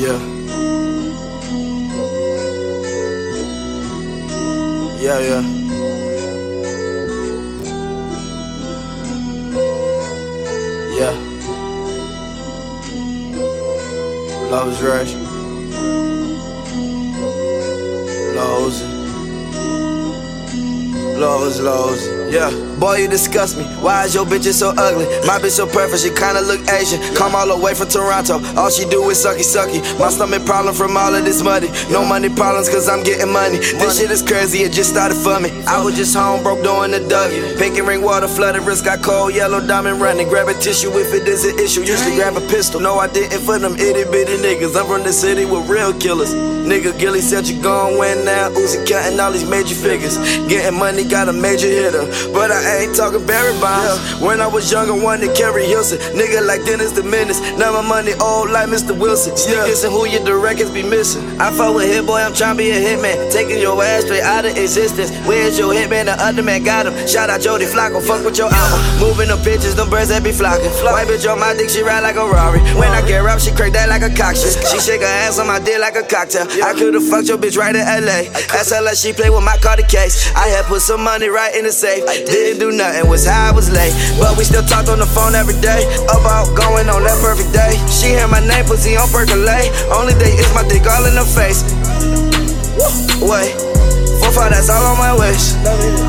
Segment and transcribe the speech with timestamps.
[0.00, 0.18] Yeah.
[4.98, 5.42] Yeah, yeah.
[10.96, 11.14] Yeah.
[14.50, 15.12] Love is rush.
[18.34, 18.99] Love is
[21.20, 22.08] Lows, lows.
[22.32, 22.48] Yeah,
[22.80, 23.64] boy, you disgust me.
[23.84, 25.04] Why is your bitch so ugly?
[25.26, 26.98] My bitch so perfect, she kinda look Asian.
[27.14, 29.82] Come all the way from Toronto, all she do is sucky sucky.
[29.98, 31.68] My stomach problem from all of this money.
[31.90, 33.58] No money problems, cause I'm getting money.
[33.58, 35.50] This shit is crazy, it just started for me.
[35.66, 37.58] I was just home, broke doing the Dougie.
[37.58, 40.26] Pink and ring water, flooded wrist, got cold, yellow diamond running.
[40.26, 41.82] Grab a tissue if it is an issue.
[41.82, 42.80] Usually grab a pistol.
[42.80, 44.74] No, I didn't for them itty bitty niggas.
[44.74, 46.32] I'm from the city with real killers.
[46.32, 48.48] Nigga Gilly said you gon' win now.
[48.50, 50.16] Uzi cutting all these major figures.
[50.46, 52.06] Getting money, got a major hitter.
[52.32, 54.22] But I ain't talking Barry Bonds.
[54.22, 55.98] When I was younger, wanted to carry Hilson.
[56.14, 57.40] Nigga like Dennis the Menace.
[57.58, 58.96] Now my money old like Mr.
[58.96, 59.36] Wilson.
[59.36, 61.22] Sneakers and who your directors be missing.
[61.40, 63.32] I fuck with Hit Boy, I'm trying to be a hitman.
[63.32, 65.10] Taking your ass straight out of existence.
[65.26, 66.06] Where's your hitman?
[66.06, 66.94] The other man got him.
[67.06, 68.80] Shout out Jody Flacco, fuck with your album.
[69.02, 70.70] Moving the bitches, them birds that be flocking.
[70.84, 72.60] White bitch on my dick, she ride like a Rari.
[72.78, 74.52] When I get up, she crack that like a cocktail.
[74.70, 76.46] She shake her ass on my dick like a cocktail.
[76.62, 78.28] I could've fucked your bitch right in LA.
[78.80, 80.32] Like she play with my Cardi case.
[80.34, 82.04] I had put some money right in the safe.
[82.26, 83.92] Didn't do nothing, was high, was late.
[84.18, 85.88] But we still talked on the phone every day.
[86.04, 87.74] About going on that perfect day.
[87.88, 89.72] She hear my name, pussy on percolate.
[89.90, 91.64] Only day is my dick all in her face.
[93.20, 93.52] Wait,
[94.20, 95.56] four five, that's all on my wish.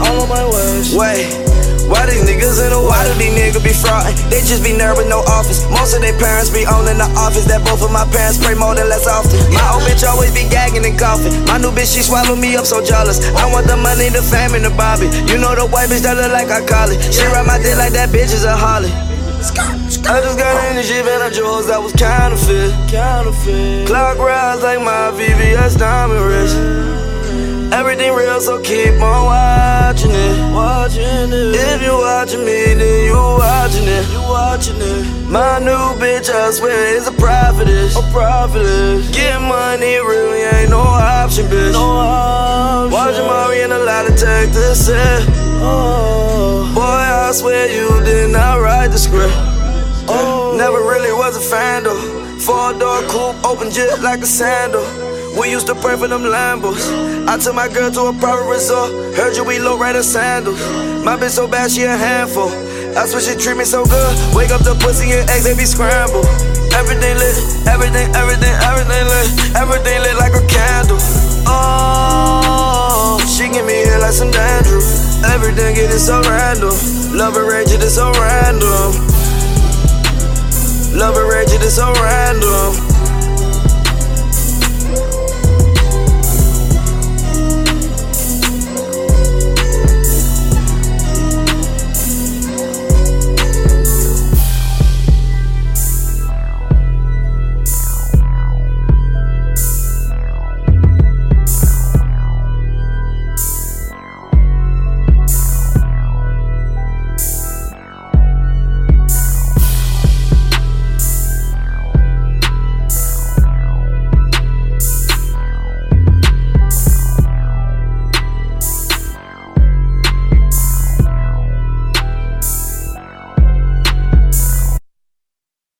[0.07, 0.93] All on my wish.
[0.93, 1.50] Wait.
[1.91, 4.15] Why these niggas in the Why do these niggas be fraudin'?
[4.31, 5.67] They just be nerve with no office.
[5.67, 7.43] Most of their parents be owning the office.
[7.51, 9.35] That both of my parents pray more than less often.
[9.51, 11.35] My old bitch always be gagging and coughing.
[11.51, 13.19] My new bitch, she swallow me up so jealous.
[13.35, 15.11] I want the money, the fame, and the Bobby.
[15.27, 17.03] You know the white bitch that look like I call it.
[17.11, 18.91] She ride my dick like that bitch is a Holly.
[20.07, 22.71] I just got energy, man, I jewels that was counterfeit.
[22.89, 23.87] Counterfeit.
[23.87, 26.90] Clock rise like my VVS diamond wrist.
[27.71, 30.53] Everything real, so keep on watching it.
[30.53, 31.55] Watching it.
[31.55, 34.05] If you watching me, then you watching it.
[34.11, 35.29] You watching it.
[35.29, 37.95] My new bitch, I swear, is a prophetess.
[37.95, 39.09] A prophetess.
[39.15, 41.71] Get money really ain't no option, bitch.
[41.71, 42.91] No option.
[42.91, 45.25] Watching Mari and a lot of tech say.
[45.63, 46.69] Oh.
[46.75, 49.33] Boy, I swear you did not write the script.
[50.09, 50.55] Oh.
[50.57, 52.21] Never really was a fan though.
[52.39, 54.83] Four door coupe, open jet like a sandal.
[55.39, 56.91] We used to pray for them Lambos.
[57.27, 58.91] I took my girl to a private resort.
[59.15, 60.59] Heard you we low rider sandals.
[61.05, 62.49] My bitch so bad, she a handful.
[62.93, 64.35] That's why she treat me so good.
[64.35, 66.27] Wake up the pussy and eggs, they be scrambled.
[66.75, 69.55] Everything lit, everything, everything, everything lit.
[69.55, 70.99] Everything lit like a candle.
[71.47, 74.83] Oh, she give me head like some dandruff.
[75.31, 76.75] Everything it is so random.
[77.15, 78.91] Love and rage, it is so random.
[80.91, 82.90] Love and rage, it is so random.